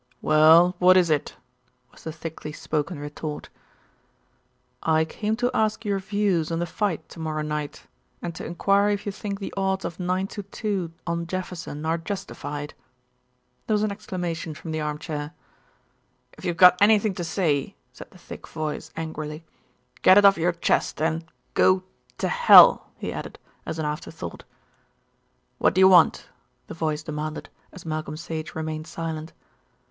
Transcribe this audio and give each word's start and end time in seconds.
"Well, 0.23 0.75
what 0.79 0.97
is 0.97 1.11
it?" 1.11 1.35
was 1.91 2.05
the 2.05 2.11
thickly 2.11 2.51
spoken 2.51 2.97
retort. 2.97 3.49
"I 4.81 5.05
came 5.05 5.35
to 5.35 5.51
ask 5.55 5.85
your 5.85 5.99
views 5.99 6.51
on 6.51 6.57
the 6.57 6.65
fight 6.65 7.07
to 7.09 7.19
morrow 7.19 7.43
night, 7.43 7.85
and 8.19 8.33
to 8.33 8.43
enquire 8.43 8.89
if 8.89 9.05
you 9.05 9.11
think 9.11 9.37
the 9.39 9.53
odds 9.55 9.85
of 9.85 9.99
nine 9.99 10.25
to 10.29 10.41
two 10.41 10.91
on 11.05 11.27
Jefferson 11.27 11.85
are 11.85 11.99
justified." 11.99 12.73
There 13.67 13.75
was 13.75 13.83
an 13.83 13.91
exclamation 13.91 14.55
from 14.55 14.71
the 14.71 14.81
arm 14.81 14.97
chair. 14.97 15.35
"If 16.35 16.45
you've 16.45 16.57
got 16.57 16.81
anything 16.81 17.13
to 17.13 17.23
say," 17.23 17.75
said 17.93 18.09
the 18.09 18.17
thick 18.17 18.47
voice 18.47 18.89
angrily, 18.95 19.45
"get 20.01 20.17
it 20.17 20.25
off 20.25 20.35
your 20.35 20.53
chest 20.53 20.99
and 20.99 21.25
go 21.53 21.83
to 22.17 22.27
hell," 22.27 22.87
he 22.97 23.13
added, 23.13 23.37
as 23.67 23.77
an 23.77 23.85
afterthought. 23.85 24.45
"What 25.59 25.75
do 25.75 25.79
you 25.79 25.87
want?" 25.89 26.27
the 26.65 26.73
voice 26.73 27.03
demanded, 27.03 27.49
as 27.71 27.85
Malcolm 27.85 28.17
Sage 28.17 28.55
remained 28.55 28.87
silent. 28.87 29.31